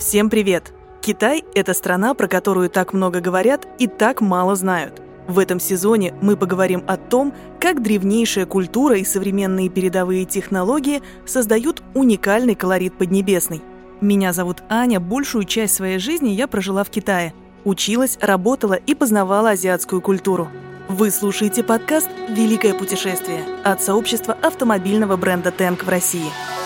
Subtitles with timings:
[0.00, 0.72] Всем привет!
[1.02, 5.02] Китай– это страна, про которую так много говорят и так мало знают.
[5.28, 11.82] В этом сезоне мы поговорим о том, как древнейшая культура и современные передовые технологии создают
[11.92, 13.60] уникальный колорит Поднебесной.
[14.00, 17.34] Меня зовут Аня, большую часть своей жизни я прожила в Китае.
[17.64, 20.48] Училась, работала и познавала азиатскую культуру.
[20.88, 26.30] Вы слушаете подкаст «Великое путешествие» от сообщества автомобильного бренда «Тэнк» в России–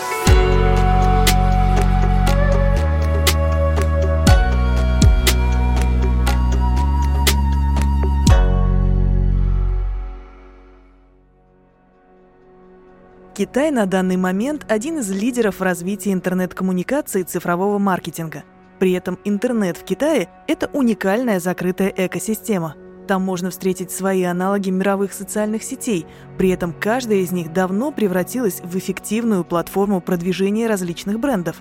[13.37, 18.45] Китай на данный момент один из лидеров в развитии интернет-коммуникаций и цифрового маркетинга.
[18.79, 22.75] При этом интернет в Китае– это уникальная закрытая экосистема.
[23.09, 26.05] Там можно встретить свои аналоги мировых социальных сетей,
[26.37, 31.57] при этом каждая из них давно превратилась в эффективную платформу продвижения различных брендов.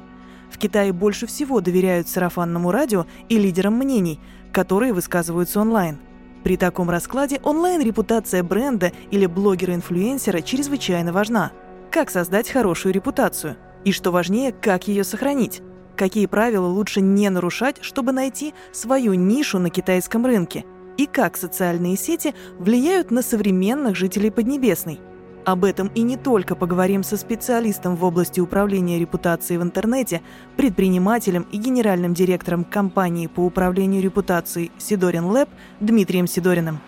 [0.52, 4.20] В Китае больше всего доверяют сарафанному радио и лидерам мнений,
[4.52, 5.98] которые высказываются онлайн.
[6.45, 11.51] При таком раскладе онлайн-репутация бренда или блогера-инфлюенсера чрезвычайно важна–
[11.95, 13.56] как создать хорошую репутацию?
[13.84, 15.62] И что важнее, как ее сохранить?
[15.96, 20.64] Какие правила лучше не нарушать, чтобы найти свою нишу на китайском рынке?
[20.96, 24.98] И как социальные сети влияют на современных жителей Поднебесной?
[25.45, 30.20] Об этом и не только поговорим со специалистом в области управления репутацией в интернете,
[30.56, 35.48] предпринимателем и генеральным директором компании по управлению репутацией Сидорин Лэб
[35.79, 36.80] Дмитрием Сидориным.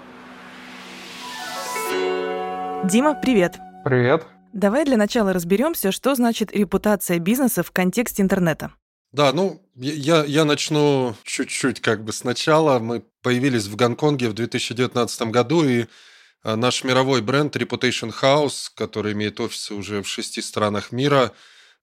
[2.82, 3.56] Дима, привет!
[3.84, 4.35] Привет!
[4.52, 8.72] Давай для начала разберемся, что значит репутация бизнеса в контексте интернета.
[9.12, 12.78] Да, ну, я, я начну чуть-чуть как бы сначала.
[12.78, 15.86] Мы появились в Гонконге в 2019 году, и
[16.42, 21.32] а, наш мировой бренд Reputation House, который имеет офисы уже в шести странах мира,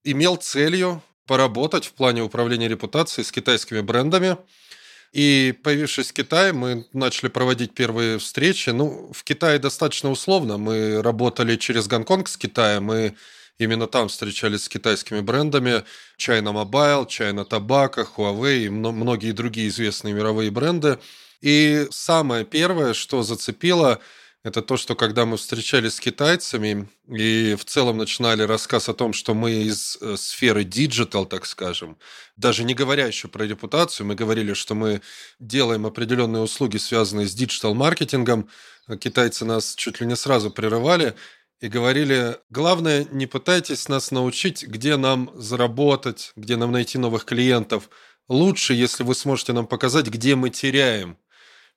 [0.04, 4.36] имел целью поработать в плане управления репутацией с китайскими брендами–
[5.14, 8.70] и появившись в Китае, мы начали проводить первые встречи.
[8.70, 10.58] Ну, в Китае достаточно условно.
[10.58, 13.14] Мы работали через Гонконг с Китаем, мы
[13.56, 15.84] именно там встречались с китайскими брендами.
[16.18, 20.98] China Mobile, China Tobacco, Huawei и многие другие известные мировые бренды.
[21.40, 24.00] И самое первое, что зацепило–
[24.44, 29.14] это то, что когда мы встречались с китайцами и в целом начинали рассказ о том,
[29.14, 31.96] что мы из э, сферы digital, так скажем,
[32.36, 35.00] даже не говоря еще про репутацию, мы говорили, что мы
[35.40, 38.50] делаем определенные услуги, связанные с digital-маркетингом,
[39.00, 41.14] китайцы нас чуть ли не сразу прерывали
[41.62, 47.88] и говорили, главное, не пытайтесь нас научить, где нам заработать, где нам найти новых клиентов.
[48.28, 51.16] Лучше, если вы сможете нам показать, где мы теряем–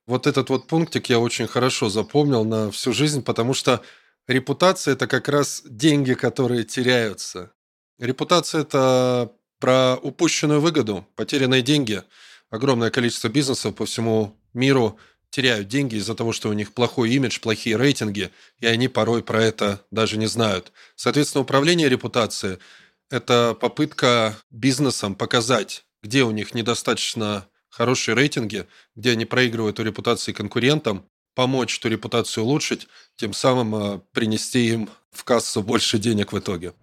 [0.08, 3.84] вот этот вот пунктик я очень хорошо запомнил на всю жизнь, потому что
[4.26, 7.52] репутация– это как раз деньги, которые теряются.
[8.00, 12.04] Репутация– это про упущенную выгоду, потерянные деньги.
[12.50, 14.98] Огромное количество бизнесов по всему миру
[15.30, 19.44] теряют деньги из-за того, что у них плохой имидж, плохие рейтинги, и они порой про
[19.44, 20.72] это даже не знают.
[20.96, 22.60] Соответственно, управление репутацией–
[23.10, 28.66] это попытка бизнесам показать, где у них недостаточно хорошие рейтинги,
[28.96, 31.06] где они проигрывают у репутации конкурентам,
[31.36, 36.74] помочь эту репутацию улучшить, тем самым э, принести им в кассу больше денег в итоге.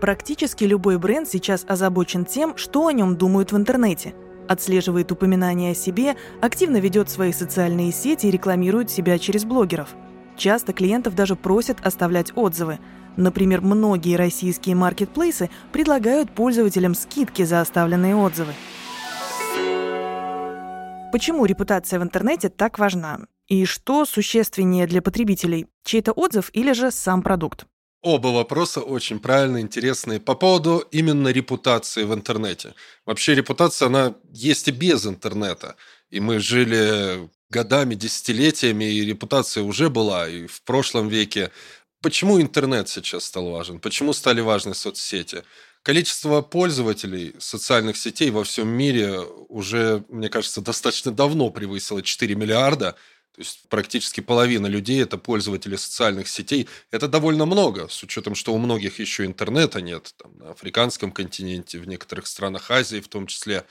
[0.00, 4.14] Практически любой бренд сейчас озабочен тем, что о нем думают в интернете.
[4.48, 9.90] Отслеживает упоминания о себе, активно ведет свои социальные сети и рекламирует себя через блогеров.
[10.36, 12.78] Часто клиентов даже просят оставлять отзывы.
[13.16, 18.54] Например, многие российские маркетплейсы предлагают пользователям скидки за оставленные отзывы.
[21.12, 23.20] Почему репутация в интернете так важна?
[23.46, 25.66] И что существеннее для потребителей?
[25.84, 27.66] Чей-то отзыв или же сам продукт?
[28.00, 30.20] Оба вопроса очень правильные, интересные.
[30.20, 32.74] По поводу именно репутации в интернете.
[33.04, 35.76] Вообще репутация, она есть и без интернета.
[36.08, 41.50] И мы жили годами, десятилетиями, и репутация уже была и в прошлом веке.
[42.00, 43.80] Почему интернет сейчас стал важен?
[43.80, 45.44] Почему стали важны соцсети?
[45.82, 49.18] Количество пользователей социальных сетей во всем мире
[49.48, 52.92] уже, мне кажется, достаточно давно превысило 4 миллиарда.
[53.34, 56.68] То есть практически половина людей– это пользователи социальных сетей.
[56.92, 60.14] Это довольно много, с учетом, что у многих еще интернета нет.
[60.18, 63.64] Там, на африканском континенте, в некоторых странах Азии в том числе.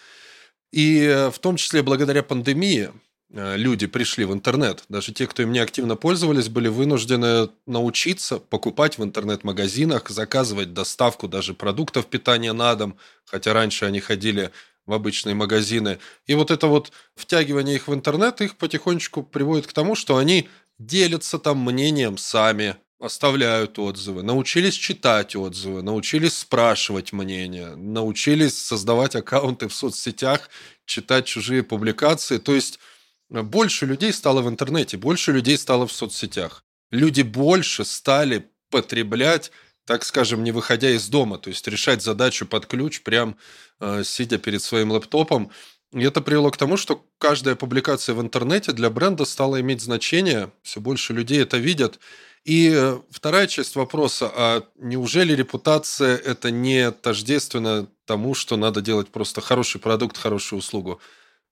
[0.72, 2.92] И э, в том числе благодаря пандемии
[3.33, 4.83] люди пришли в интернет.
[4.89, 11.28] Даже те, кто им не активно пользовались, были вынуждены научиться покупать в интернет-магазинах, заказывать доставку
[11.28, 14.51] даже продуктов питания на дом, хотя раньше они ходили
[14.86, 16.00] в обычные магазины.
[16.25, 20.50] И вот это вот втягивание их в интернет их потихонечку приводит к тому, что они
[20.80, 22.75] делятся там мнением сами.
[23.00, 30.50] оставляют отзывы, научились читать отзывы, научились спрашивать мнение, научились создавать аккаунты в соцсетях,
[30.86, 32.38] читать чужие публикации.
[32.38, 33.00] То есть э,
[33.31, 36.63] больше людей стало в интернете, больше людей стало в соцсетях.
[36.92, 39.51] Люди больше стали потреблять,
[39.86, 43.38] так скажем, не выходя из дома, то есть решать задачу под ключ, прям
[43.80, 45.51] э, сидя перед своим лэптопом.
[45.94, 50.51] И это привело к тому, что каждая публикация в интернете для бренда стала иметь значение,
[50.62, 52.00] все больше людей это видят.
[52.44, 59.10] И э, вторая часть вопроса, а неужели репутация– это не тождественно тому, что надо делать
[59.10, 61.00] просто хороший продукт, хорошую услугу?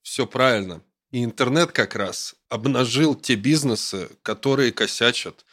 [0.02, 0.82] Все правильно.
[1.12, 5.46] И интернет как раз обнажил те бизнесы, которые косячат.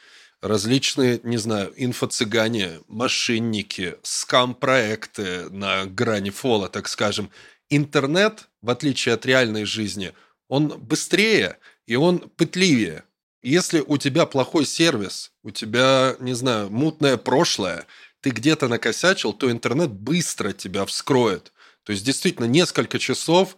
[0.43, 7.31] Различные, не знаю, инфо-цыгане, мошенники, скам-проекты на грани фола, так скажем.
[7.70, 10.12] Интернет, в отличие от реальной жизни,
[10.49, 13.05] он быстрее и он пытливее.
[13.43, 17.87] Если у тебя плохой сервис, у тебя, не знаю, мутное прошлое,
[18.20, 21.52] ты где-то накосячил, то интернет быстро тебя вскроет.
[21.85, 23.56] То есть действительно несколько часов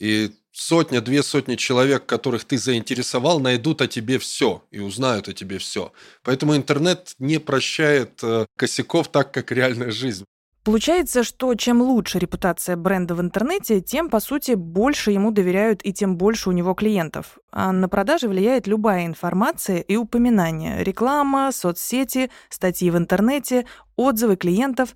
[0.00, 5.32] и сотня, две сотни человек, которых ты заинтересовал, найдут о тебе все и узнают о
[5.32, 5.92] тебе все.
[6.24, 10.24] Поэтому интернет не прощает э, косяков так, как реальная жизнь.
[10.62, 15.92] Получается, что чем лучше репутация бренда в интернете, тем, по сути, больше ему доверяют и
[15.92, 17.38] тем больше у него клиентов.
[17.50, 20.82] А на продажи влияет любая информация и упоминания.
[20.82, 23.64] Реклама, соцсети, статьи в интернете,
[23.96, 24.94] отзывы клиентов.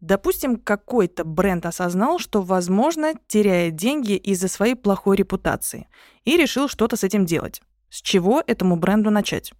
[0.00, 5.88] Допустим, какой-то бренд осознал, что, возможно, теряет деньги из-за своей плохой репутации
[6.24, 7.62] и решил что-то с этим делать.
[7.88, 9.52] С чего этому бренду начать?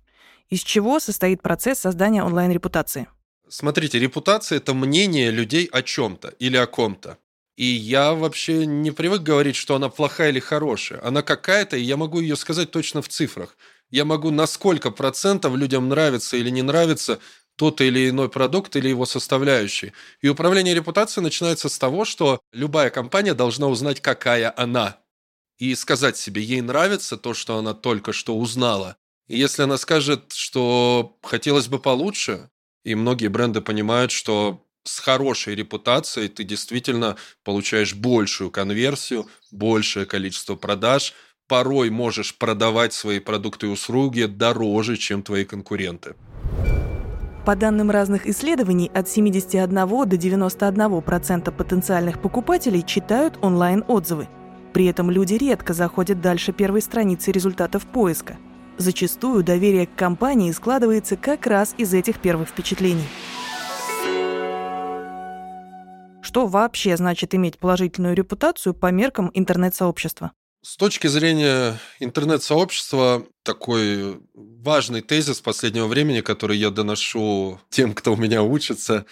[0.51, 3.07] Из чего состоит процесс создания онлайн-репутации?
[3.49, 7.19] Смотрите, репутация– это мнение людей о чем-то или о ком-то.
[7.57, 11.01] И я вообще не привык говорить, что она плохая или хорошая.
[11.05, 13.57] Она какая-то, и я могу ее сказать точно в цифрах.
[13.91, 17.21] Я могу на сколько процентов людям нравится или не нравится
[17.57, 19.93] тот или иной продукт или его составляющие.
[20.21, 24.99] И управление репутацией начинается с того, что любая компания должна узнать, какая она.
[25.59, 28.97] И сказать себе, ей нравится то, что она только что узнала.
[29.29, 32.51] И если она скажет, что хотелось бы получше,
[32.85, 40.57] и многие бренды понимают, что с хорошей репутацией ты действительно получаешь большую конверсию, большее количество
[40.57, 41.15] продаж,
[41.49, 46.15] порой можешь продавать свои продукты и услуги дороже, чем твои конкуренты.
[47.45, 54.29] По данным разных исследований, от 71 до 91% потенциальных покупателей читают онлайн-отзывы.
[54.73, 58.37] При этом люди редко заходят дальше первой страницы результатов поиска–
[58.77, 63.07] Зачастую доверие к компании складывается как раз из этих первых впечатлений.
[66.21, 70.33] Что вообще значит иметь положительную репутацию по меркам интернет-сообщества?
[70.67, 78.17] С точки зрения интернет-сообщества, такой важный тезис последнего времени, который я доношу тем, кто у
[78.17, 79.05] меня учится,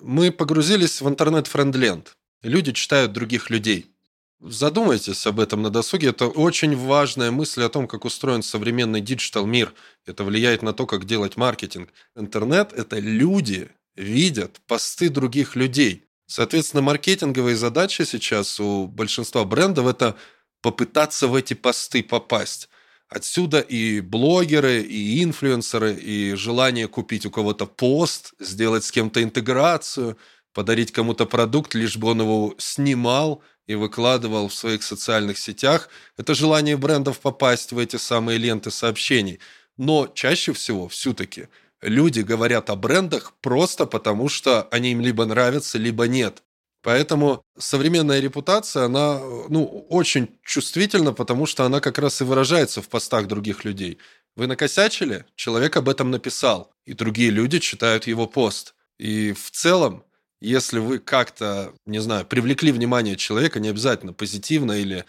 [0.00, 2.16] мы погрузились в интернет-френдленд.
[2.44, 3.90] Люди читают других людей.
[4.38, 6.10] Задумайтесь об этом на досуге.
[6.10, 9.74] Это очень важная мысль о том, как устроен современный digital мир.
[10.06, 11.92] Это влияет на то, как делать маркетинг.
[12.14, 16.04] Интернет– это люди видят посты других людей.
[16.26, 20.14] Соответственно, маркетинговые задачи сейчас у большинства брендов– это
[20.62, 22.68] попытаться в эти посты попасть.
[23.08, 30.16] Отсюда и блогеры, и инфлюенсеры, и желание купить у кого-то пост, сделать с кем-то интеграцию,
[30.54, 36.34] подарить кому-то продукт, лишь бы он его снимал и выкладывал в своих социальных сетях, это
[36.34, 39.40] желание брендов попасть в эти самые ленты сообщений.
[39.76, 41.48] Но чаще всего все-таки
[41.80, 46.42] люди говорят о брендах просто потому, что они им либо нравятся, либо нет.
[46.82, 52.88] Поэтому современная репутация, она ну, очень чувствительна, потому что она как раз и выражается в
[52.88, 53.98] постах других людей.
[54.36, 58.74] Вы накосячили, человек об этом написал, и другие люди читают его пост.
[58.98, 60.04] И в целом
[60.40, 65.04] если вы как-то, не знаю, привлекли внимание человека, не обязательно позитивно или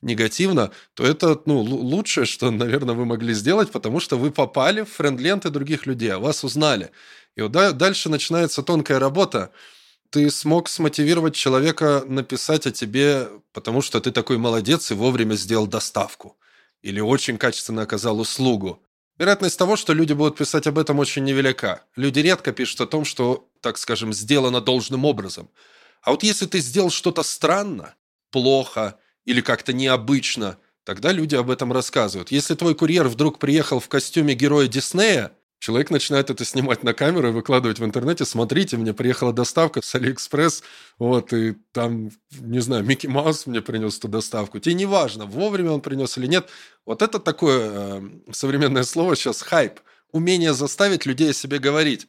[0.00, 4.90] негативно, то это ну, лучшее, что, наверное, вы могли сделать, потому что вы попали в
[4.90, 6.92] френд-ленты других людей, вас узнали.
[7.34, 9.50] И вот дальше начинается тонкая работа.
[10.10, 15.66] Ты смог смотивировать человека написать о тебе, потому что ты такой молодец и вовремя сделал
[15.66, 16.36] доставку.
[16.82, 18.82] Или очень качественно оказал услугу.
[19.18, 21.82] Вероятность того, что люди будут писать об этом, очень невелика.
[21.96, 25.48] Люди редко пишут о том, что, так скажем, сделано должным образом.
[26.02, 27.94] А вот если ты сделал что-то странно,
[28.30, 32.30] плохо или как-то необычно, тогда люди об этом рассказывают.
[32.30, 37.28] Если твой курьер вдруг приехал в костюме героя Диснея, Человек начинает это снимать на камеру
[37.28, 38.24] и выкладывать в интернете.
[38.24, 40.62] Смотрите, мне приехала доставка с Алиэкспресс,
[40.98, 44.58] вот, и там, не знаю, Микки Маус мне принес эту доставку.
[44.58, 46.48] Тебе не важно, вовремя он принес или нет.
[46.84, 49.80] Вот это такое э, современное слово сейчас хайп.
[50.12, 52.06] умение заставить людей о себе говорить.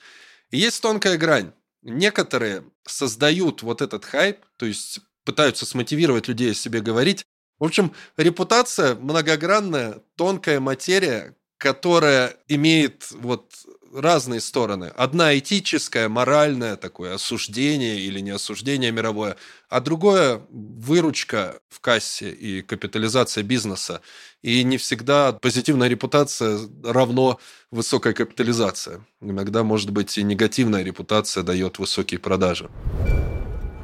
[0.52, 1.52] И есть тонкая грань.
[1.82, 7.26] Некоторые создают вот этот хайп, то есть пытаются смотивировать людей о себе говорить.
[7.60, 13.52] В общем, репутация многогранная, тонкая материя, которая имеет вот
[13.94, 14.92] разные стороны.
[14.96, 19.38] Одна этическая, моральная, такое осуждение или не осуждение мировое,
[19.70, 24.02] а другое выручка в кассе и капитализация бизнеса.
[24.42, 27.40] И не всегда позитивная репутация равно
[27.72, 29.02] высокая капитализация.
[29.22, 32.70] Иногда, может быть, и негативная репутация дает высокие продажи.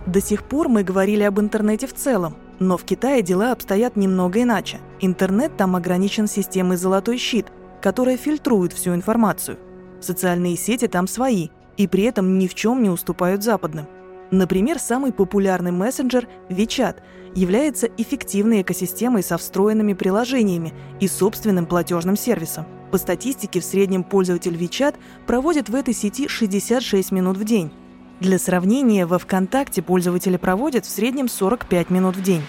[0.06, 4.42] До сих пор мы говорили об интернете в целом, но в Китае дела обстоят немного
[4.42, 4.80] иначе.
[5.00, 7.48] Интернет там ограничен системой «Золотой щит»,
[7.84, 9.60] которая фильтрует всю информацию–
[10.04, 11.48] Социальные сети там свои,
[11.78, 13.88] и при этом ни в чем не уступают западным.
[14.32, 16.98] Например, самый популярный мессенджер WeChat
[17.36, 22.66] является эффективной экосистемой со встроенными приложениями и собственным платежным сервисом.
[22.92, 27.72] По статистике, в среднем пользователь WeChat проводит в этой сети 66 минут в день.
[28.20, 32.44] Для сравнения, во ВКонтакте пользователи проводят в среднем 45 минут в день.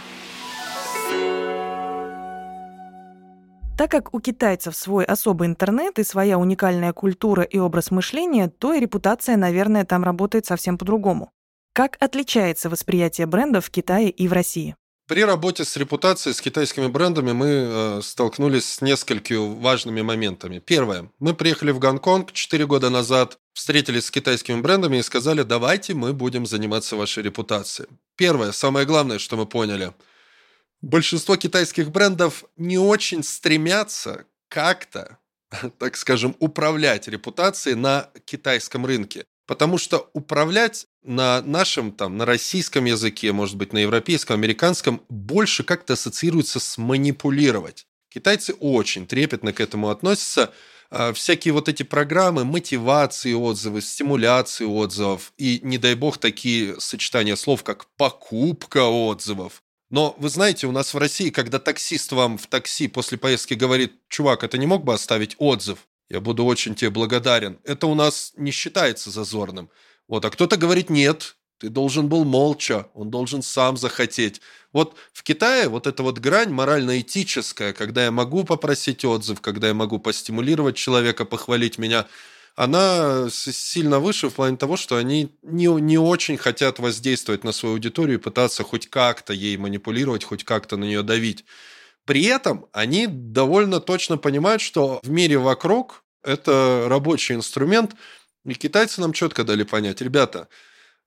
[3.76, 8.72] Так как у китайцев свой особый интернет и своя уникальная культура и образ мышления, то
[8.72, 11.32] и репутация, наверное, там работает совсем по-другому.
[11.72, 14.76] Как отличается восприятие брендов в Китае и в России?
[15.08, 20.60] При работе с репутацией, с китайскими брендами мы э, столкнулись с несколькими важными моментами.
[20.60, 21.10] Первое.
[21.18, 26.12] Мы приехали в Гонконг 4 года назад, встретились с китайскими брендами и сказали, давайте мы
[26.12, 27.88] будем заниматься вашей репутацией.
[28.16, 29.92] Первое, самое главное, что мы поняли–
[30.84, 35.18] большинство китайских брендов не очень стремятся как-то,
[35.78, 39.24] так скажем, управлять репутацией на китайском рынке.
[39.46, 45.64] Потому что управлять на нашем, там, на российском языке, может быть, на европейском, американском, больше
[45.64, 47.86] как-то ассоциируется с манипулировать.
[48.08, 50.52] Китайцы очень трепетно к этому относятся.
[50.90, 57.34] А, всякие вот эти программы мотивации отзывов, стимуляции отзывов и, не дай бог, такие сочетания
[57.34, 62.46] слов, как покупка отзывов, но вы знаете, у нас в России, когда таксист вам в
[62.46, 65.86] такси после поездки говорит, чувак, это не мог бы оставить отзыв?
[66.08, 67.58] Я буду очень тебе благодарен.
[67.64, 69.70] Это у нас не считается зазорным.
[70.08, 74.40] Вот, а кто-то говорит, нет, ты должен был молча, он должен сам захотеть.
[74.72, 79.74] Вот в Китае вот эта вот грань морально-этическая, когда я могу попросить отзыв, когда я
[79.74, 82.06] могу постимулировать человека, похвалить меня–
[82.56, 87.74] она сильно выше в плане того, что они не, не очень хотят воздействовать на свою
[87.74, 91.44] аудиторию и пытаться хоть как-то ей манипулировать, хоть как-то на нее давить.
[92.04, 97.94] При этом они довольно точно понимают, что в мире вокруг это рабочий инструмент,
[98.44, 100.48] и китайцы нам четко дали понять, ребята,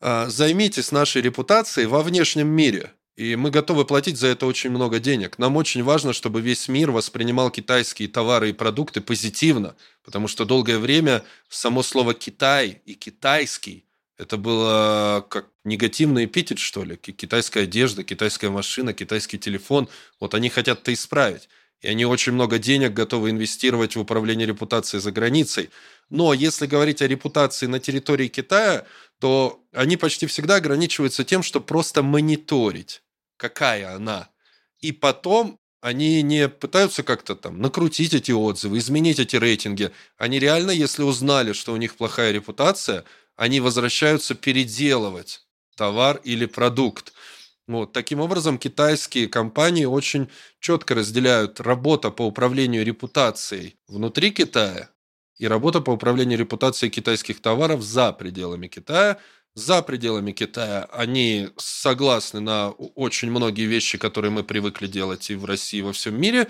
[0.02, 5.00] а, займитесь нашей репутацией во внешнем мире– и мы готовы платить за это очень много
[5.00, 5.40] денег.
[5.40, 10.78] Нам очень важно, чтобы весь мир воспринимал китайские товары и продукты позитивно, потому что долгое
[10.78, 13.86] время само слово «Китай» и «китайский»
[14.20, 16.96] это было как негативный эпитет, что ли.
[16.96, 19.90] Китайская одежда, китайская машина, китайский телефон.
[20.20, 21.50] Вот они хотят это исправить.
[21.82, 25.70] И они очень много денег готовы инвестировать в управление репутацией за границей.
[26.10, 28.86] Но если говорить о репутации на территории Китая,
[29.20, 33.04] то они почти всегда ограничиваются тем, что просто мониторить
[33.38, 34.30] какая она.
[34.80, 39.92] И потом они не пытаются как-то там накрутить эти отзывы, изменить эти рейтинги.
[40.18, 47.14] Они реально, если узнали, что у них плохая репутация, они возвращаются переделывать товар или продукт.
[47.68, 47.94] Вот.
[47.94, 50.30] Таким образом, китайские компании очень
[50.60, 54.90] четко разделяют работа по управлению репутацией внутри Китая
[55.38, 59.20] и работа по управлению репутацией китайских товаров за пределами Китая–
[59.58, 65.46] за пределами Китая они согласны на очень многие вещи, которые мы привыкли делать и в
[65.46, 66.48] России, и во всем мире.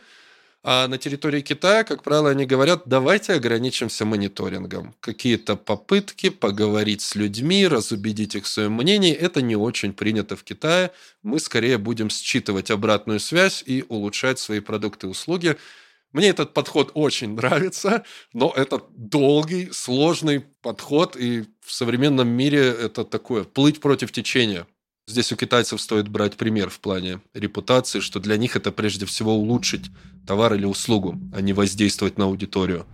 [0.61, 4.93] А на территории Китая, как правило, они говорят, давайте ограничимся мониторингом.
[4.99, 10.43] Какие-то попытки поговорить с людьми, разубедить их в своем мнении, это не очень принято в
[10.43, 10.91] Китае.
[11.23, 15.55] Мы скорее будем считывать обратную связь и улучшать свои продукты и услуги.
[16.13, 23.03] Мне этот подход очень нравится, но это долгий, сложный подход, и в современном мире это
[23.03, 24.65] такое плыть против течения.
[25.07, 29.33] Здесь у китайцев стоит брать пример в плане репутации, что для них это прежде всего
[29.33, 29.85] улучшить
[30.25, 32.85] товар или услугу, а не воздействовать на аудиторию.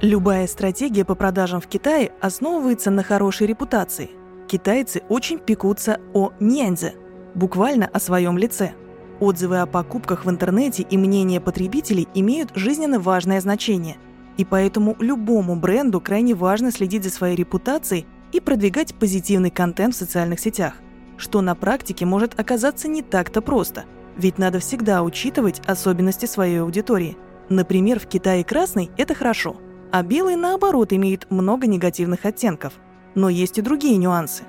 [0.00, 4.10] Любая стратегия по продажам в Китае основывается на хорошей репутации.
[4.48, 6.94] Китайцы очень пекутся о няньзе,
[7.34, 8.74] буквально о своем лице–
[9.20, 13.96] Отзывы о покупках в интернете и мнение потребителей имеют жизненно важное значение.
[14.36, 19.98] И поэтому любому бренду крайне важно следить за своей репутацией и продвигать позитивный контент в
[19.98, 20.74] социальных сетях,
[21.16, 23.84] что на практике может оказаться не так-то просто,
[24.16, 27.16] ведь надо всегда учитывать особенности своей аудитории.
[27.48, 29.56] Например, в Китае красный– это хорошо,
[29.92, 32.72] А белый, наоборот, имеет много негативных оттенков.
[33.14, 34.42] Но есть и другие нюансы.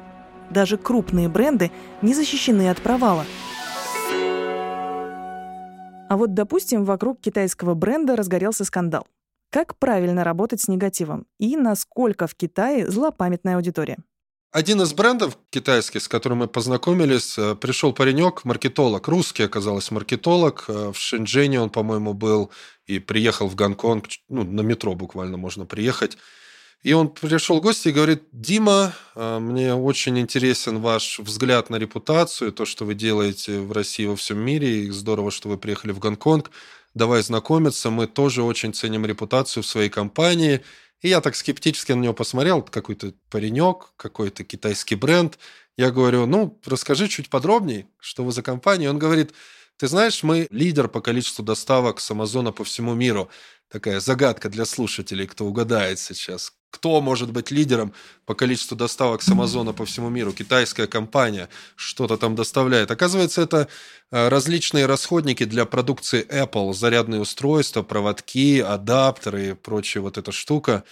[0.49, 3.25] Даже крупные бренды не защищены от провала.
[6.07, 9.07] А вот, допустим, вокруг китайского бренда разгорелся скандал.
[9.49, 11.25] Как правильно работать с негативом?
[11.39, 13.97] И насколько в Китае злопамятная аудитория?
[14.51, 20.65] Один из брендов китайских, с которым мы познакомились, э, пришел паренек, маркетолог, русский оказалось маркетолог.
[20.67, 22.51] Э, в Шэньчжэне он, по-моему, был
[22.85, 26.17] и приехал в Гонконг, ну, на метро буквально можно приехать.
[26.83, 31.77] И он пришел в гости и говорит, Дима, э, мне очень интересен ваш взгляд на
[31.77, 35.91] репутацию, то, что вы делаете в России во всем мире, и здорово, что вы приехали
[35.91, 36.51] в Гонконг.
[36.93, 40.61] Давай знакомиться, мы тоже очень ценим репутацию в своей компании–
[41.05, 45.37] и я так скептически на него посмотрел, какой-то паренек, какой-то китайский бренд.
[45.77, 48.89] Я говорю, ну, расскажи чуть подробнее, что вы за компания.
[48.89, 49.31] Он говорит,
[49.77, 53.29] ты знаешь, мы лидер по количеству доставок с Амазона по всему миру.
[53.69, 56.53] Такая загадка для слушателей, кто угадает сейчас.
[56.75, 57.93] Кто может быть лидером
[58.25, 60.33] по количеству доставок с Амазона по всему миру?
[60.33, 62.91] Китайская компания что-то там доставляет.
[62.91, 63.69] Оказывается, это
[64.11, 70.83] э, различные расходники для продукции Apple, зарядные устройства, проводки, адаптеры и прочая вот эта штука.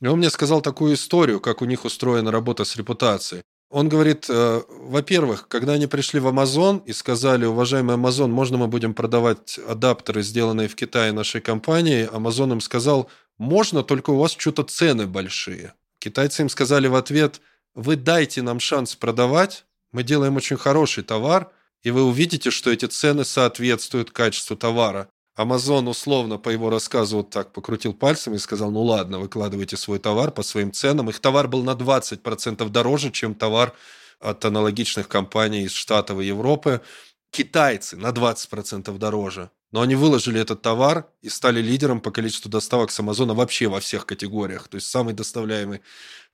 [0.00, 3.42] И он мне сказал такую историю, как у них устроена работа с репутацией.
[3.70, 8.66] Он говорит, э, во-первых, когда они пришли в Amazon и сказали, уважаемый Amazon, можно мы
[8.66, 13.08] будем продавать адаптеры, сделанные в Китае нашей компанией, Amazon им сказал,
[13.40, 15.72] можно, только у вас что-то цены большие.
[15.98, 17.40] Китайцы им сказали в ответ,
[17.74, 21.50] вы дайте нам шанс продавать, мы делаем очень хороший товар,
[21.82, 25.08] и вы увидите, что эти цены соответствуют качеству товара.
[25.36, 29.98] Амазон условно по его рассказу вот так покрутил пальцем и сказал, ну ладно, выкладывайте свой
[29.98, 31.08] товар по своим ценам.
[31.08, 33.72] Их товар был на 20% дороже, чем товар
[34.18, 36.82] от аналогичных компаний из Штатов и Европы.
[37.30, 39.50] Китайцы на 20% дороже.
[39.72, 43.80] Но они выложили этот товар и стали лидером по количеству доставок с Амазона вообще во
[43.80, 44.68] всех категориях.
[44.68, 45.80] То есть самый доставляемый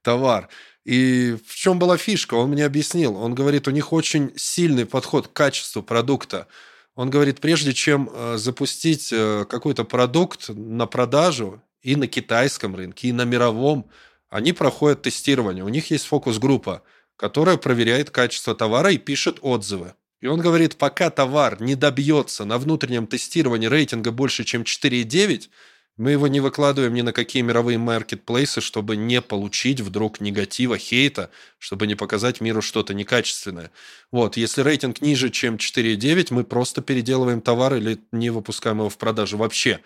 [0.02, 0.48] товар.
[0.84, 2.34] И в чем была фишка?
[2.34, 3.16] Он мне объяснил.
[3.16, 6.46] Он говорит, у них очень сильный подход к качеству продукта.
[6.94, 13.08] Он говорит, прежде чем э, запустить э, какой-то продукт на продажу и на китайском рынке,
[13.08, 13.90] и на мировом,
[14.30, 15.62] они проходят тестирование.
[15.62, 16.82] У них есть фокус-группа,
[17.16, 19.94] которая проверяет качество товара и пишет отзывы.
[20.20, 25.48] И он говорит, пока товар не добьется на внутреннем тестировании рейтинга больше, чем 4,9,
[25.98, 31.30] мы его не выкладываем ни на какие мировые маркетплейсы, чтобы не получить вдруг негатива, хейта,
[31.58, 33.70] чтобы не показать миру что-то некачественное.
[34.10, 38.98] Вот, если рейтинг ниже, чем 4,9, мы просто переделываем товар или не выпускаем его в
[38.98, 39.80] продажу вообще.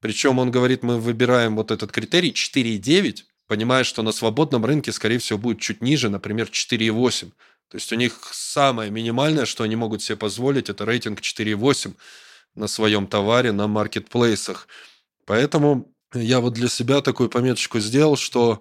[0.00, 5.18] Причем он говорит, мы выбираем вот этот критерий 4,9, понимая, что на свободном рынке, скорее
[5.18, 7.32] всего, будет чуть ниже, например, 4,8.
[7.70, 11.94] То есть у них самое минимальное, что они могут себе позволить, это рейтинг 4,8
[12.54, 14.68] на своем товаре на маркетплейсах.
[15.26, 18.60] Поэтому я вот для себя такую пометочку сделал, что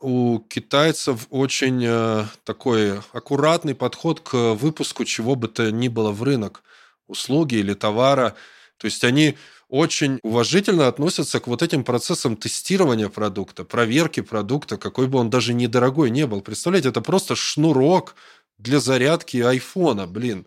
[0.00, 6.22] у китайцев очень э, такой аккуратный подход к выпуску чего бы то ни было в
[6.22, 6.62] рынок,
[7.06, 8.34] услуги или товара.
[8.78, 9.36] То есть они
[9.68, 15.54] очень уважительно относятся к вот этим процессам тестирования продукта, проверки продукта, какой бы он даже
[15.54, 16.42] недорогой не был.
[16.42, 18.14] Представляете, это просто шнурок,
[18.62, 20.46] для зарядки айфона, блин.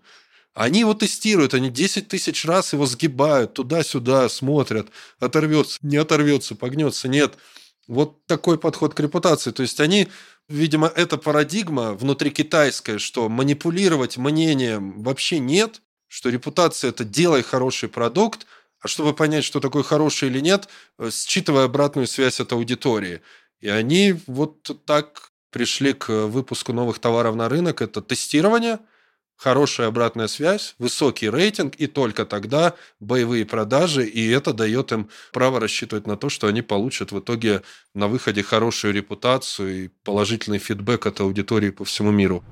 [0.53, 4.87] Они его тестируют, они 10 тысяч раз его сгибают, туда-сюда смотрят,
[5.19, 7.35] оторвется, не оторвется, погнется, нет.
[7.87, 9.51] Вот такой подход к репутации.
[9.51, 10.07] То есть они,
[10.47, 17.89] видимо, эта парадигма внутри китайская, что манипулировать мнением вообще нет, что репутация– это делай хороший
[17.89, 18.47] продукт,
[18.79, 23.21] а чтобы понять, что такое хороший или нет, э, считывая обратную связь от аудитории.
[23.59, 28.79] И они вот так пришли к выпуску новых товаров на рынок, это тестирование,
[29.37, 35.61] хорошая обратная связь, высокий рейтинг, и только тогда боевые продажи, и это дает им право
[35.61, 37.61] рассчитывать на то, что они получат в итоге
[37.93, 42.43] на выходе хорошую репутацию и положительный фидбэк от аудитории по всему миру.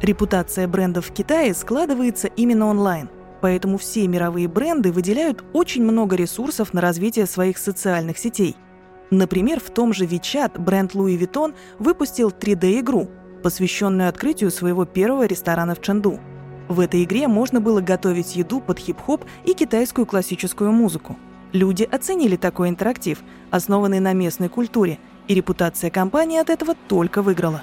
[0.00, 3.10] Репутация брендов в Китае складывается именно онлайн.
[3.42, 8.56] Поэтому все мировые бренды выделяют очень много ресурсов на развитие своих социальных сетей–
[9.12, 13.10] Например, в том же WeChat бренд Louis Vuitton выпустил 3D-игру,
[13.42, 16.18] посвященную открытию своего первого ресторана в Чэнду.
[16.68, 21.18] В этой игре можно было готовить еду под хип-хоп и китайскую классическую музыку.
[21.52, 23.18] Люди оценили такой интерактив,
[23.50, 24.98] основанный на местной культуре,
[25.28, 27.62] и репутация компании от этого только выиграла.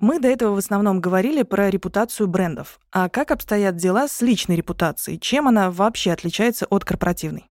[0.00, 2.80] Мы до этого в основном говорили про репутацию брендов.
[2.90, 5.20] А как обстоят дела с личной репутацией?
[5.20, 7.49] Чем она вообще отличается от корпоративной?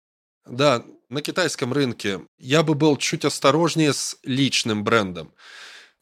[0.49, 5.33] Да, на китайском рынке я бы был чуть осторожнее с личным брендом.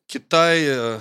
[0.06, 1.00] Китай э,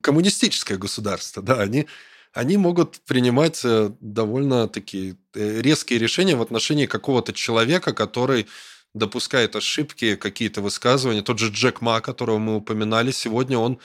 [0.00, 1.86] коммунистическое государство, да, они
[2.32, 8.46] они могут принимать э, довольно такие э, резкие решения в отношении какого-то человека, который
[8.94, 11.22] допускает ошибки, какие-то высказывания.
[11.22, 13.78] Тот же Джек Ма, которого мы упоминали сегодня, он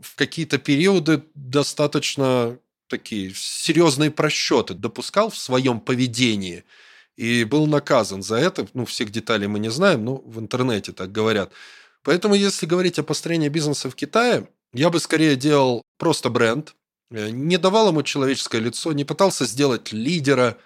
[0.00, 6.64] в какие-то периоды достаточно такие серьезные просчеты допускал в своем поведении
[7.16, 8.66] и был наказан за это.
[8.74, 11.52] Ну, всех деталей мы не знаем, но в интернете так говорят.
[12.02, 16.74] Поэтому, если говорить о построении бизнеса в Китае, я бы скорее делал просто бренд,
[17.10, 20.56] э, не давал ему человеческое лицо, не пытался сделать лидера,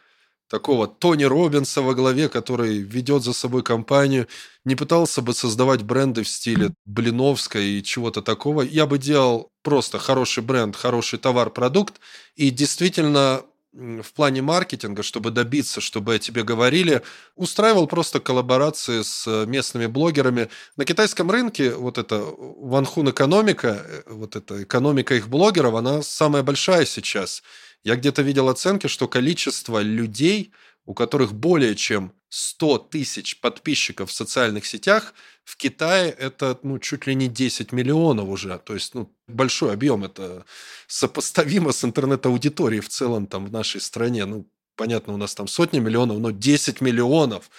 [0.50, 4.26] такого Тони Робинса во главе, который ведет за собой компанию,
[4.64, 8.62] не пытался бы создавать бренды в стиле Блиновской и чего-то такого.
[8.62, 12.00] Я бы делал просто хороший бренд, хороший товар, продукт
[12.34, 17.02] и действительно в плане маркетинга, чтобы добиться, чтобы о тебе говорили,
[17.36, 20.48] устраивал просто коллаборации с э, местными блогерами.
[20.76, 26.42] На китайском рынке вот эта ванхун экономика, э, вот эта экономика их блогеров, она самая
[26.42, 27.42] большая сейчас.
[27.84, 30.52] Я где-то видел оценки, что количество людей,
[30.90, 37.06] у которых более чем 100 тысяч подписчиков в социальных сетях, в Китае это ну, чуть
[37.06, 38.58] ли не 10 миллионов уже.
[38.58, 40.02] То есть ну, большой объем.
[40.02, 40.44] Это
[40.88, 44.24] сопоставимо с интернет-аудиторией в целом там в нашей стране.
[44.24, 47.50] Ну, понятно, у нас там сотни миллионов, но 10 миллионов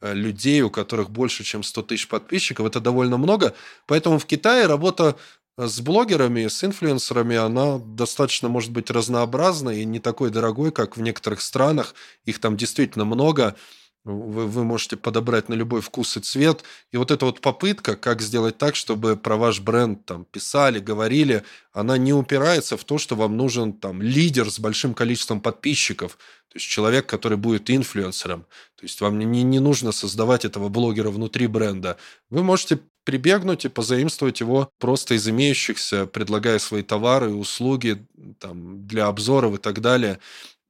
[0.00, 3.56] э, людей, у которых больше, чем 100 тысяч подписчиков, это довольно много.
[3.88, 5.16] Поэтому в Китае работа
[5.58, 11.00] с блогерами, с инфлюенсерами она достаточно может быть разнообразной и не такой дорогой, как в
[11.00, 11.94] некоторых странах.
[12.24, 13.56] Их там действительно много.
[14.04, 16.62] Вы, вы можете подобрать на любой вкус и цвет.
[16.92, 21.42] И вот эта вот попытка, как сделать так, чтобы про ваш бренд там писали, говорили,
[21.72, 26.58] она не упирается в то, что вам нужен там лидер с большим количеством подписчиков, то
[26.58, 28.46] есть человек, который будет инфлюенсером.
[28.76, 31.96] То есть вам не, не нужно создавать этого блогера внутри бренда.
[32.30, 38.06] Вы можете прибегнуть и позаимствовать его просто из имеющихся, предлагая свои товары и услуги
[38.40, 40.18] там, для обзоров и так далее.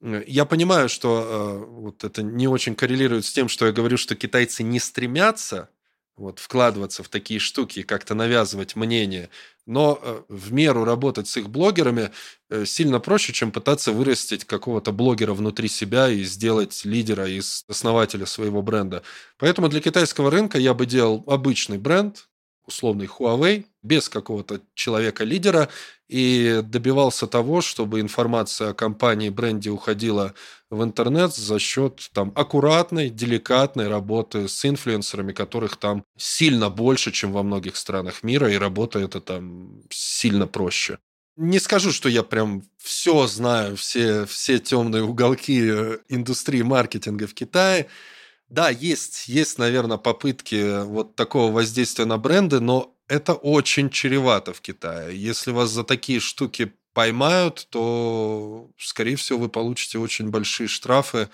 [0.01, 4.15] Я понимаю, что э, вот это не очень коррелирует с тем, что я говорю, что
[4.15, 5.71] китайцы не стремятся
[6.17, 9.29] вот, вкладываться в такие штуки как-то навязывать мнение.
[9.67, 12.11] Но э, в меру работать с их блогерами
[12.51, 18.27] э, сильно проще, чем пытаться вырастить какого-то блогера внутри себя и сделать лидера из основателя
[18.27, 19.03] своего бренда.
[19.39, 22.29] Поэтому для китайского рынка я бы делал обычный бренд,
[22.67, 25.69] условный Huawei, без какого-то человека-лидера,
[26.09, 30.35] и добивался того, чтобы информация о компании, бренде уходила
[30.71, 37.33] в интернет за счет там, аккуратной, деликатной работы с инфлюенсерами, которых там сильно больше, чем
[37.33, 40.99] во многих странах мира, и работа это там сильно проще.
[41.37, 47.35] Не скажу, что я прям все знаю, все, все темные уголки э, индустрии маркетинга в
[47.35, 47.89] Китае.
[48.49, 54.61] Да, есть, есть, наверное, попытки вот такого воздействия на бренды, но это очень чревато в
[54.61, 55.21] Китае.
[55.21, 61.29] Если вас за такие штуки поймают, то, скорее всего, вы получите очень большие штрафы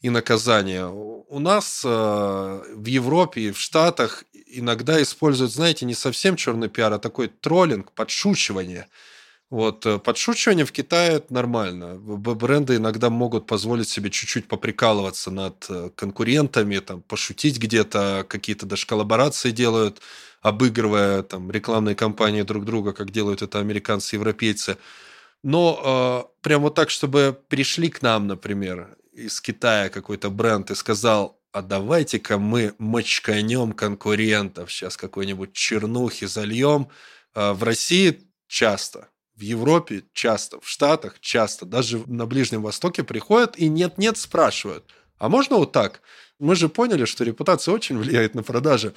[0.00, 0.86] и наказания.
[0.86, 6.92] У нас э, в Европе и в Штатах иногда используют, знаете, не совсем черный пиар,
[6.92, 8.86] а такой троллинг, подшучивание–
[9.54, 11.94] вот, э, подшучивание в Китае нормально.
[11.94, 18.84] Бренды иногда могут позволить себе чуть-чуть поприкалываться над э, конкурентами, там, пошутить где-то, какие-то даже
[18.84, 20.00] коллаборации делают,
[20.42, 24.76] обыгрывая там, рекламные кампании друг друга, как делают это американцы и европейцы.
[25.44, 30.74] Но э, прям вот так, чтобы пришли к нам, например, из Китая какой-то бренд и
[30.74, 36.88] сказал, а давайте-ка мы мочканем конкурентов, сейчас какой-нибудь чернухи зальем.
[37.36, 43.58] Э, в России часто в Европе часто, в Штатах часто, даже на Ближнем Востоке приходят
[43.58, 44.84] и нет-нет спрашивают,
[45.18, 46.00] а можно вот так?
[46.38, 48.94] Мы же поняли, что репутация очень влияет на продажи.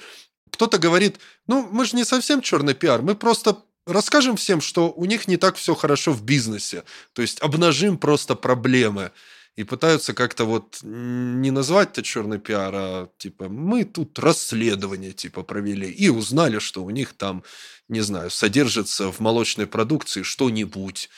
[0.50, 5.04] Кто-то говорит, ну, мы же не совсем черный пиар, мы просто расскажем всем, что у
[5.04, 6.84] них не так все хорошо в бизнесе.
[7.12, 9.12] То есть обнажим просто проблемы
[9.58, 15.42] и пытаются как-то вот не назвать это черный пиар, а типа мы тут расследование типа
[15.42, 17.42] провели и узнали, что у них там,
[17.88, 21.10] не знаю, содержится в молочной продукции что-нибудь.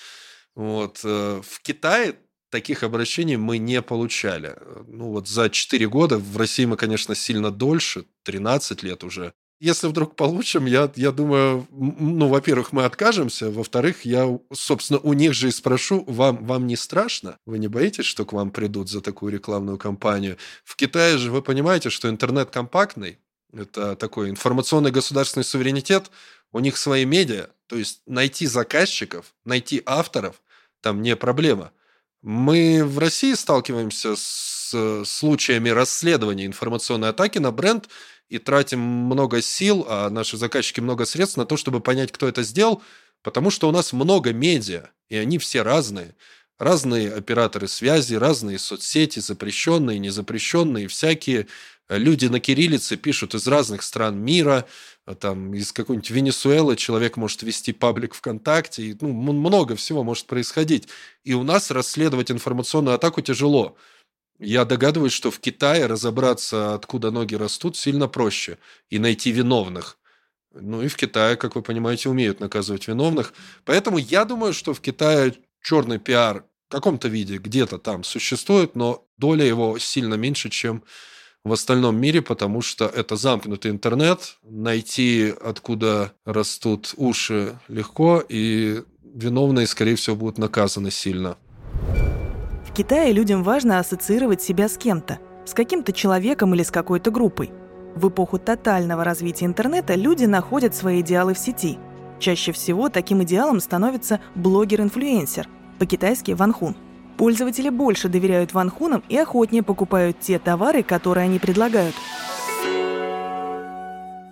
[0.55, 1.00] Вот.
[1.05, 2.16] Э, в Китае
[2.48, 4.57] таких обращений мы не получали.
[4.88, 9.88] Ну вот за 4 года, в России мы, конечно, сильно дольше, 13 лет уже, если
[9.88, 15.49] вдруг получим, я, я думаю, ну, во-первых, мы откажемся, во-вторых, я, собственно, у них же
[15.49, 17.38] и спрошу, вам, вам не страшно?
[17.44, 20.38] Вы не боитесь, что к вам придут за такую рекламную кампанию?
[20.64, 23.18] В Китае же вы понимаете, что интернет компактный,
[23.53, 26.11] это такой информационный государственный суверенитет,
[26.53, 30.40] у них свои медиа, то есть найти заказчиков, найти авторов,
[30.81, 31.73] там не проблема.
[32.23, 37.90] Мы в России сталкиваемся с случаями расследования информационной атаки на бренд–
[38.30, 42.42] и тратим много сил, а наши заказчики много средств на то, чтобы понять, кто это
[42.42, 42.82] сделал,
[43.22, 46.14] потому что у нас много медиа, и они все разные.
[46.58, 51.46] разные операторы связи, разные соцсети, запрещенные, незапрещенные, всякие.
[51.88, 54.66] Люди на кириллице пишут из разных стран мира,
[55.20, 60.86] там из какой-нибудь Венесуэлы человек может вести паблик ВКонтакте, и, ну, много всего может происходить.
[61.24, 63.76] И у нас расследовать информационную атаку тяжело.
[64.40, 68.57] Я догадываюсь, что в Китае разобраться, откуда ноги растут, сильно проще
[68.88, 69.98] и найти виновных.
[70.53, 73.35] Ну и в Китае, как вы понимаете, умеют наказывать виновных.
[73.66, 79.07] Поэтому я думаю, что в Китае черный пиар в каком-то виде где-то там существует, но
[79.18, 80.85] доля его сильно меньше, чем
[81.44, 89.66] в остальном мире, потому что это замкнутый интернет, найти, откуда растут уши, легко, и виновные,
[89.66, 91.37] скорее всего, будут наказаны сильно.
[92.70, 97.50] В Китае людям важно ассоциировать себя с кем-то, с каким-то человеком или с какой-то группой.
[97.96, 101.80] В эпоху тотального развития интернета люди находят свои идеалы в сети.
[102.20, 105.48] Чаще всего таким идеалом становится блогер-инфлюенсер,
[105.80, 106.76] по-китайски ванхун.
[107.18, 111.96] Пользователи больше доверяют ванхунам и охотнее покупают те товары, которые они предлагают.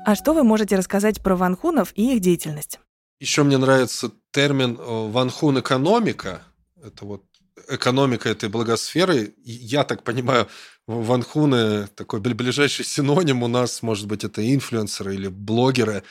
[0.07, 2.79] А что вы можете рассказать про ванхунов и их деятельность?
[3.19, 6.43] Еще мне нравится термин э, «ванхун экономика».
[6.81, 7.25] Это вот
[7.69, 9.35] экономика этой благосферы.
[9.45, 10.49] Я так понимаю,
[10.87, 16.03] ванхуны такой ближайший синоним у нас, может быть, это инфлюенсеры или блогеры.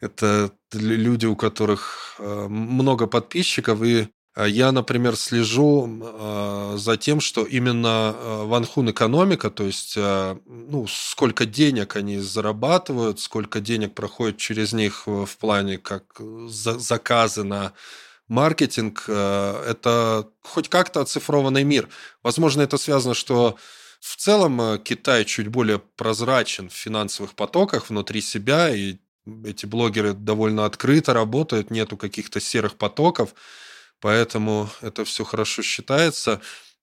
[0.00, 7.20] Это люди, у которых э, много подписчиков, и э, я, например, слежу э, за тем,
[7.20, 14.72] что именно Ванхун экономика, то есть ну, сколько денег они зарабатывают, сколько денег проходит через
[14.72, 16.04] них в плане как
[16.48, 17.72] заказы на
[18.30, 21.88] маркетинг э,– это хоть как-то оцифрованный мир.
[22.22, 23.56] Возможно, это связано, что
[24.00, 28.98] в целом э, Китай чуть более прозрачен в финансовых потоках внутри себя, и
[29.44, 33.34] эти блогеры довольно открыто работают, нету каких-то серых потоков,
[34.00, 36.40] поэтому это все хорошо считается.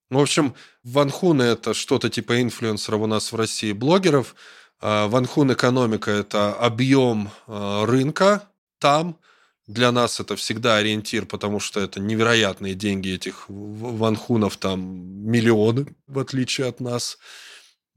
[0.10, 4.36] В общем, Ванхун– это что-то типа инфлюенсеров у нас в России блогеров.
[4.80, 9.18] А Ванхун экономика– это объем э, рынка там–
[9.68, 14.82] для нас это всегда ориентир, потому что это невероятные деньги этих ванхунов, там
[15.30, 17.18] миллионы, в отличие от нас.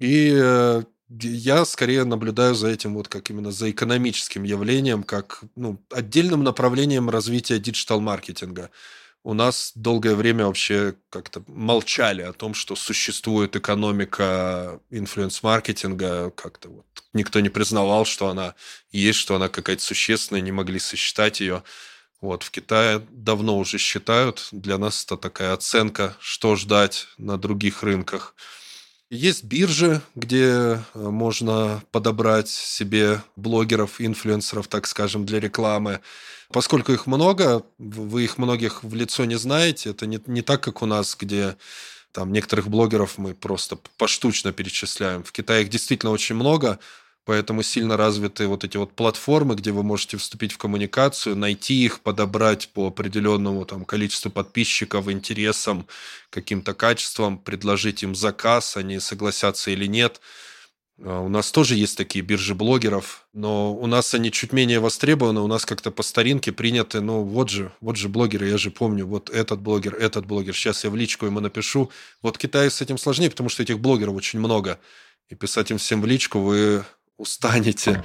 [0.01, 5.81] И э, я скорее наблюдаю за этим вот как именно за экономическим явлением, как ну,
[5.91, 8.71] отдельным направлением развития digital-маркетинга
[9.23, 16.87] у нас долгое время вообще как-то молчали о том, что существует экономика influence-маркетинга, как-то вот
[17.13, 18.55] никто не признавал, что она
[18.91, 21.63] есть, что она какая-то существенная, не могли сосчитать ее.
[22.21, 24.49] Вот, в Китае давно уже считают.
[24.53, 28.35] Для нас это такая оценка, что ждать на других рынках.
[29.11, 36.01] Есть биржи, где э, можно подобрать себе блогеров, инфлюенсеров, так скажем, для рекламы.
[36.53, 40.81] Поскольку их много, вы их многих в лицо не знаете, это не, не так, как
[40.83, 41.57] у нас, где
[42.13, 45.25] там некоторых блогеров мы просто поштучно перечисляем.
[45.25, 46.79] В Китае их действительно очень много,
[47.31, 52.01] поэтому сильно развиты вот эти вот платформы, где вы можете вступить в коммуникацию, найти их,
[52.01, 55.87] подобрать по определенному там количеству подписчиков, интересам,
[56.31, 60.21] каким-то качествам, предложить им заказ, они согласятся или нет–
[61.03, 65.41] а, у нас тоже есть такие биржи блогеров, но у нас они чуть менее востребованы,
[65.41, 69.07] у нас как-то по старинке приняты, ну вот же, вот же блогеры, я же помню,
[69.07, 71.91] вот этот блогер, этот блогер, сейчас я в личку ему напишу.
[72.23, 74.81] Вот Китаю с этим сложнее, потому что этих блогеров очень много,
[75.31, 76.85] и писать им всем в личку вы
[77.21, 78.03] устанете.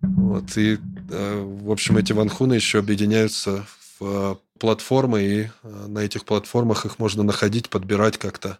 [0.00, 0.78] Вот, и,
[1.10, 3.64] э, в общем, эти ванхуны еще объединяются
[4.00, 8.58] в э, платформы, и э, на этих платформах их можно находить, подбирать как-то,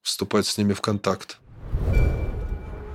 [0.00, 1.38] вступать с ними в контакт.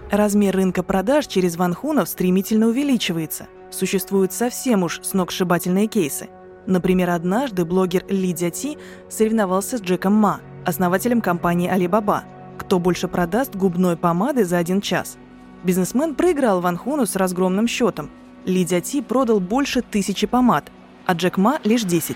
[0.09, 3.47] Размер рынка продаж через ванхунов стремительно увеличивается.
[3.69, 6.29] Существуют совсем уж сногсшибательные кейсы.
[6.65, 8.77] Например, однажды блогер Ли Дяти
[9.09, 12.21] соревновался с Джеком Ма, основателем компании Alibaba.
[12.57, 15.17] Кто больше продаст губной помады за один час?
[15.67, 18.09] Бизнесмен проиграл Ванхуну с разгромным счетом.
[18.45, 20.71] Ли Дяти продал больше тысячи помад,
[21.05, 22.15] а Джек Ма– лишь 10.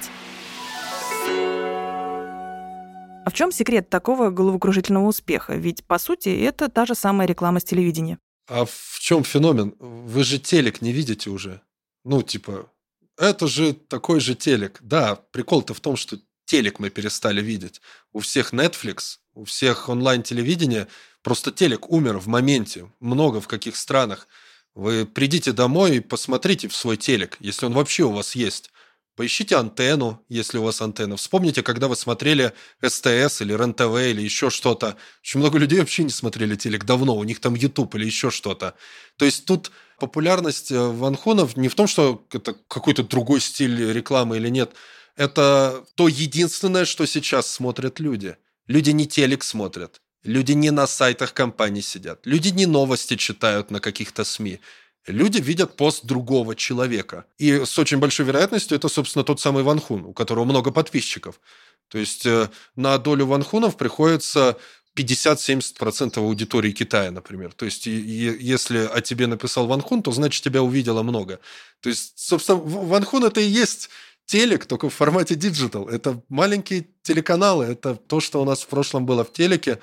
[3.25, 5.55] А в чем секрет такого головокружительного успеха?
[5.55, 8.19] Ведь, по сути, это та же самая реклама с телевидения.
[8.47, 9.75] А в чем феномен?
[9.79, 11.59] Вы же телек не видите уже.
[12.05, 12.71] Ну, типа,
[13.17, 14.79] это же такой же телек.
[14.79, 17.81] Да, прикол-то в том, что телек мы перестали видеть.
[18.13, 20.87] У всех Netflix, у всех онлайн-телевидения,
[21.23, 22.91] просто телек умер в моменте.
[22.99, 24.27] Много в каких странах.
[24.73, 28.71] Вы придите домой и посмотрите в свой телек, если он вообще у вас есть.
[29.17, 31.17] Поищите антенну, если у вас антенна.
[31.17, 34.95] Вспомните, когда вы смотрели СТС или РЕН-ТВ или еще что-то.
[35.21, 38.73] Очень много людей вообще не смотрели телек давно, у них там YouTube или еще что-то.
[39.17, 44.37] То есть тут популярность э, ванхонов не в том, что это какой-то другой стиль рекламы
[44.37, 44.71] или нет.
[45.17, 48.37] Это то единственное, что сейчас смотрят люди.
[48.67, 50.01] Люди не телек смотрят.
[50.23, 52.25] Люди не на сайтах компаний сидят.
[52.25, 54.59] Люди не новости читают на каких-то СМИ.
[55.07, 57.25] Люди видят пост другого человека.
[57.39, 61.39] И с очень большой вероятностью это, собственно, тот самый Ван Хун, у которого много подписчиков.
[61.87, 64.57] То есть э, на долю Ван Хунов приходится
[64.95, 67.53] 50-70% аудитории Китая, например.
[67.53, 71.39] То есть, если о тебе написал Ван Хун, то значит, тебя увидело много.
[71.79, 73.89] То есть, собственно, Ван Хун это и есть
[74.25, 75.89] телек, только в формате digital.
[75.89, 79.79] Это маленькие телеканалы, это то, что у нас в прошлом было в телеке,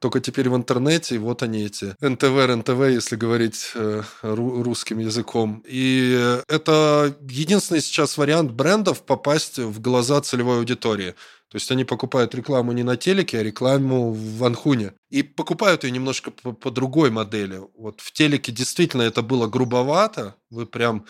[0.00, 5.62] только теперь в интернете, и вот они эти НТВ, РНТВ, если говорить э, русским языком.
[5.66, 11.14] И это единственный сейчас вариант брендов попасть в глаза целевой аудитории.
[11.50, 14.94] То есть они покупают рекламу не на телеке, а рекламу в Анхуне.
[15.10, 17.60] И покупают ее немножко по, по другой модели.
[17.76, 20.36] Вот в телеке действительно это было грубовато.
[20.48, 21.04] Вы прям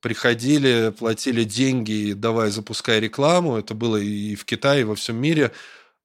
[0.00, 3.58] приходили, платили деньги, давай запускай рекламу.
[3.58, 5.52] Это было и в Китае, и во всем мире.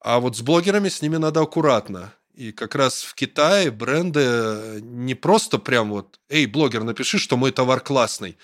[0.02, 2.14] А вот с блогерами с ними надо аккуратно.
[2.40, 7.52] И как раз в Китае бренды не просто прям вот, эй, блогер, напиши, что мой
[7.52, 8.38] товар классный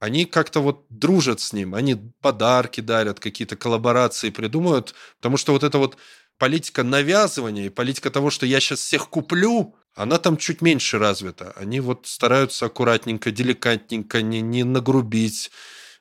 [0.00, 5.64] они как-то вот дружат с ним, они подарки дарят, какие-то коллаборации придумывают, потому что вот
[5.64, 5.96] эта вот
[6.36, 11.52] политика навязывания и политика того, что я сейчас всех куплю, она там чуть меньше развита.
[11.56, 15.50] Они вот стараются аккуратненько, деликатненько, не, не нагрубить,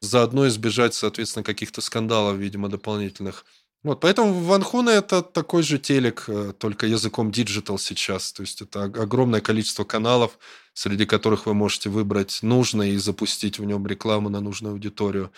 [0.01, 3.45] заодно избежать, соответственно, каких-то скандалов, видимо, дополнительных.
[3.83, 8.33] Вот, поэтому Ванхуна это такой же телек, э, только языком digital сейчас.
[8.33, 10.37] То есть это огромное количество каналов,
[10.73, 15.31] среди которых вы можете выбрать нужное и запустить в нем рекламу на нужную аудиторию.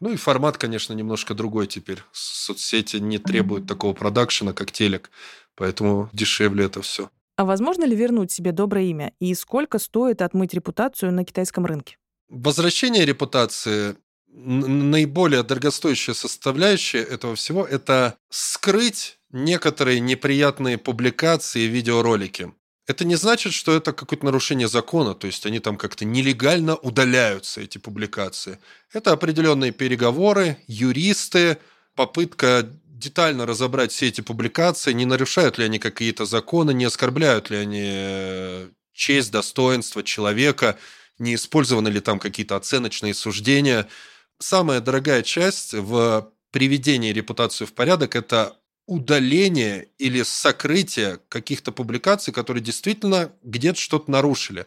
[0.00, 2.02] Ну и формат, конечно, немножко другой теперь.
[2.12, 5.10] Соцсети не требуют такого продакшена, как телек,
[5.54, 7.10] поэтому дешевле это все.
[7.36, 9.12] А возможно ли вернуть себе доброе имя?
[9.20, 11.96] И сколько стоит отмыть репутацию на китайском рынке?
[12.28, 13.96] Возвращение репутации
[14.36, 22.52] наиболее дорогостоящая составляющая этого всего– это скрыть некоторые неприятные публикации и видеоролики.
[22.86, 27.60] Это не значит, что это какое-то нарушение закона, то есть они там как-то нелегально удаляются,
[27.60, 28.58] эти публикации.
[28.92, 31.58] Это определенные переговоры, юристы,
[31.96, 37.56] попытка детально разобрать все эти публикации, не нарушают ли они какие-то законы, не оскорбляют ли
[37.56, 40.78] они э, честь, достоинство человека,
[41.18, 43.88] не использованы ли там какие-то оценочные суждения–
[44.38, 52.62] самая дорогая часть в приведении репутации в порядок– это удаление или сокрытие каких-то публикаций, которые
[52.62, 54.66] действительно где-то что-то нарушили.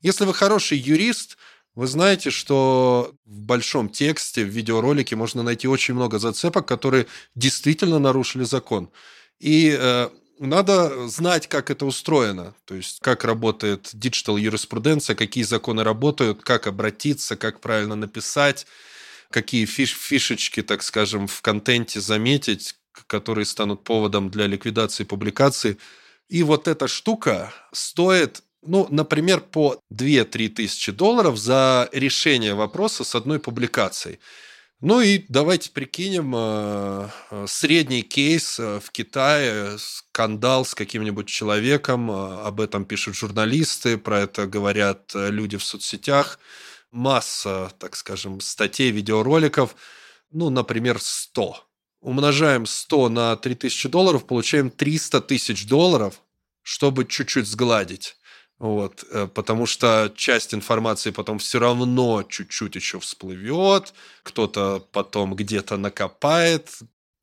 [0.00, 1.38] Если вы хороший юрист,
[1.74, 7.98] вы знаете, что в большом тексте, в видеоролике можно найти очень много зацепок, которые действительно
[7.98, 8.90] нарушили закон.
[9.38, 15.84] И э, надо знать, как это устроено, то есть как работает digital юриспруденция, какие законы
[15.84, 18.66] работают, как обратиться, как правильно написать–
[19.32, 25.78] какие фиш фишечки, так скажем, в контенте заметить, которые станут поводом для ликвидации публикации.
[26.28, 33.14] И вот эта штука стоит, ну, например, по 2-3 тысячи долларов за решение вопроса с
[33.14, 34.20] одной публикацией.
[34.80, 42.10] Ну и давайте прикинем э, э, средний кейс э, в Китае, скандал с каким-нибудь человеком,
[42.10, 46.38] об этом пишут журналисты, про это говорят люди в соцсетях–
[46.92, 49.74] масса, так скажем, статей, видеороликов,
[50.30, 51.56] ну, например, 100.
[52.00, 56.20] Умножаем 100 на 3000 долларов, получаем 300 тысяч долларов,
[56.62, 58.16] чтобы чуть-чуть сгладить.
[58.58, 65.76] Вот, э, потому что часть информации потом все равно чуть-чуть еще всплывет, кто-то потом где-то
[65.76, 66.70] накопает,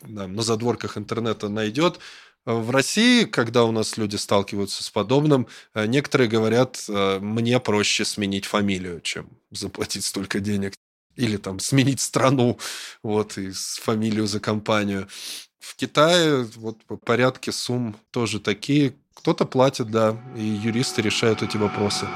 [0.01, 1.99] на задворках интернета найдет.
[2.45, 8.05] В России, когда у нас люди сталкиваются с подобным, э, некоторые говорят, э, мне проще
[8.05, 10.73] сменить фамилию, чем заплатить столько денег.
[11.15, 12.57] Или там сменить страну,
[13.03, 15.07] вот, и фамилию за компанию.
[15.59, 18.95] В Китае вот порядки сумм тоже такие.
[19.13, 22.07] Кто-то платит, да, и юристы решают эти вопросы.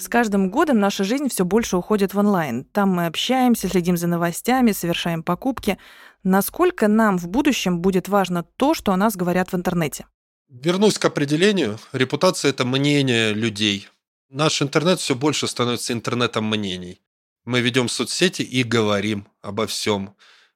[0.00, 2.64] С каждым годом наша жизнь все больше уходит в онлайн.
[2.64, 5.76] Там мы общаемся, следим за новостями, совершаем покупки.
[6.24, 10.06] Насколько нам в будущем будет важно то, что о нас говорят в интернете?
[10.48, 11.78] Вернусь к определению.
[11.92, 13.88] Репутация– это мнение людей.
[14.30, 17.02] Наш интернет все больше становится интернетом мнений.
[17.44, 20.14] Мы ведем соцсети и говорим обо всем.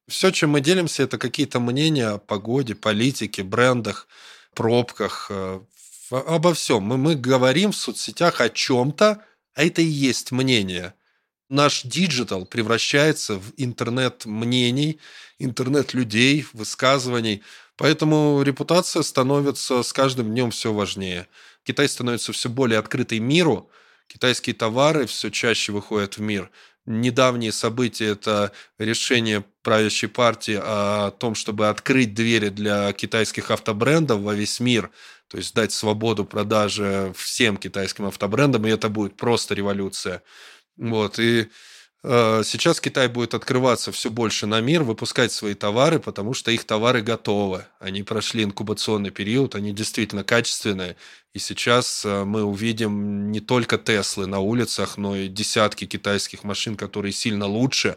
[0.08, 4.08] Все, чем мы делимся, это какие-то мнения о погоде, политике, брендах,
[4.54, 5.60] пробках, э,
[6.10, 6.84] обо всем.
[6.84, 9.22] Мы, мы говорим в соцсетях о чем-то,
[9.54, 10.94] а это и есть мнение–
[11.48, 14.98] наш digital превращается в интернет мнений,
[15.38, 17.42] интернет людей, высказываний.
[17.76, 21.26] Поэтому репутация становится с каждым днем все важнее.
[21.64, 23.70] Китай становится все более открытый миру.
[24.06, 26.50] Китайские товары все чаще выходят в мир.
[26.86, 34.34] Недавние события– это решение правящей партии о том, чтобы открыть двери для китайских автобрендов во
[34.34, 34.90] весь мир,
[35.28, 40.22] то есть дать свободу продажи всем китайским автобрендам, и это будет просто революция.
[40.76, 41.48] Вот, и
[42.06, 46.64] Э, сейчас Китай будет открываться все больше на мир, выпускать свои товары, потому что их
[46.64, 47.64] товары готовы.
[47.80, 50.96] Они прошли инкубационный период, они действительно качественные.
[51.32, 56.76] И сейчас э, мы увидим не только Теслы на улицах, но и десятки китайских машин,
[56.76, 57.96] которые сильно лучше.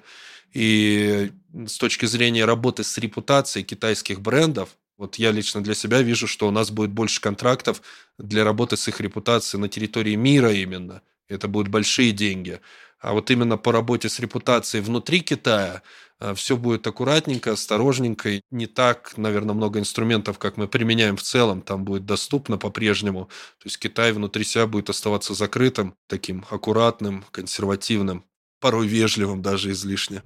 [0.53, 6.27] И с точки зрения работы с репутацией китайских брендов, вот я лично для себя вижу,
[6.27, 7.81] что у нас будет больше контрактов
[8.17, 11.01] для работы с их репутацией на территории мира именно.
[11.27, 12.61] Это будут большие деньги.
[12.99, 15.83] А вот именно по работе с репутацией внутри Китая
[16.19, 18.41] э, все будет аккуратненько, осторожненько.
[18.49, 23.25] Не так, наверное, много инструментов, как мы применяем в целом, там будет доступно по-прежнему.
[23.59, 28.25] То есть Китай внутри себя будет оставаться закрытым, таким аккуратным, консервативным,
[28.59, 30.23] порой вежливым даже излишне.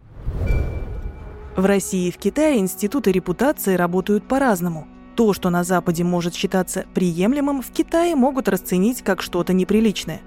[1.56, 4.88] В России и в Китае институты репутации работают по-разному.
[5.16, 10.22] То, что на Западе может считаться приемлемым, в Китае могут расценить как что-то неприличное.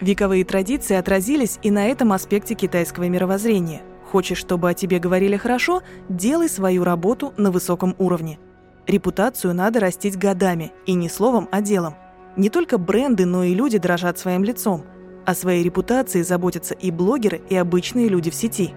[0.00, 3.82] Вековые традиции отразились и на этом аспекте китайского мировоззрения.
[4.10, 8.40] Хочешь, чтобы о тебе говорили хорошо, делай свою работу на высоком уровне.
[8.88, 11.94] Репутацию надо растить годами, и не словом, а делом.
[12.36, 14.84] Не только бренды, но и люди дрожат своим лицом.
[15.24, 18.74] О своей репутации заботятся и блогеры, и обычные люди в сети.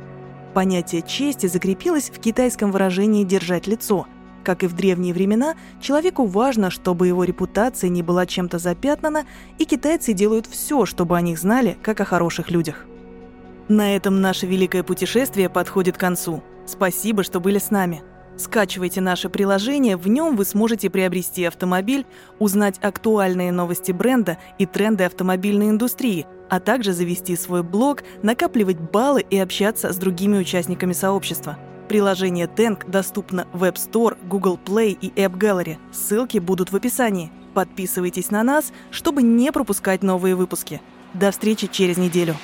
[0.53, 4.07] Понятие чести закрепилось в китайском выражении «держать лицо»,
[4.43, 9.25] как и в древние времена, человеку важно, чтобы его репутация не была чем-то запятнана,
[9.57, 12.85] и китайцы делают все, чтобы о них знали, как о хороших людях.
[13.67, 16.41] На этом наше великое путешествие подходит к концу.
[16.65, 18.01] Спасибо, что были с нами.
[18.37, 22.05] Скачивайте наше приложение, в нем вы сможете приобрести автомобиль,
[22.39, 29.25] узнать актуальные новости бренда и тренды автомобильной индустрии, а также завести свой блог, накапливать баллы
[29.27, 31.57] и общаться с другими участниками сообщества–
[31.87, 35.77] Приложение Tank доступно в App Store, Google Play и App Gallery.
[35.93, 37.31] Ссылки будут в описании.
[37.53, 40.81] Подписывайтесь на нас, чтобы не пропускать новые выпуски.
[41.13, 42.35] До встречи через неделю.